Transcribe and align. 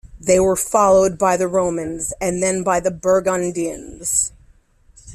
They 0.19 0.39
were 0.39 0.55
followed 0.55 1.19
by 1.19 1.37
the 1.37 1.47
Romans 1.47 2.11
and 2.19 2.41
then 2.41 2.63
by 2.63 2.79
the 2.79 2.89
Burgundians. 2.89 4.31